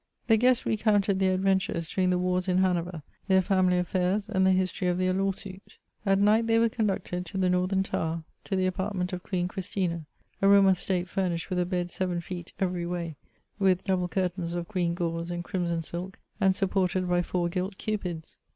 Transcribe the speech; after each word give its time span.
The 0.25 0.35
guests 0.35 0.65
recounted 0.65 1.19
their 1.19 1.35
adventures 1.35 1.87
during 1.87 2.09
the 2.09 2.17
wars 2.17 2.47
in 2.47 2.57
Hanover, 2.57 3.03
their 3.27 3.43
family 3.43 3.77
affairs, 3.77 4.29
and 4.29 4.47
the 4.47 4.51
history 4.51 4.87
of 4.87 4.97
their 4.97 5.13
law 5.13 5.31
suit. 5.31 5.77
At 6.07 6.17
night 6.17 6.47
they 6.47 6.57
were 6.57 6.69
conducted 6.69 7.23
to 7.27 7.37
the 7.37 7.51
Northern 7.51 7.83
tower, 7.83 8.23
to 8.45 8.55
the 8.55 8.65
apartment 8.65 9.13
of 9.13 9.21
Queen 9.21 9.47
Christina, 9.47 10.07
a 10.41 10.47
room 10.47 10.65
of 10.65 10.79
state 10.79 11.07
furnished 11.07 11.51
with 11.51 11.59
a 11.59 11.67
bed 11.67 11.91
seven 11.91 12.19
feet 12.19 12.51
every 12.59 12.87
way, 12.87 13.15
with 13.59 13.83
double 13.83 14.07
curtains 14.07 14.55
of 14.55 14.67
green 14.67 14.95
gauze 14.95 15.29
and 15.29 15.43
crimson 15.43 15.83
silk, 15.83 16.17
and 16.39 16.55
supported 16.55 17.07
by 17.07 17.21
four 17.21 17.47
gilt 17.47 17.77
cupids. 17.77 18.39